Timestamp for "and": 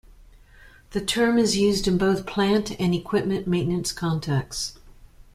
2.81-2.91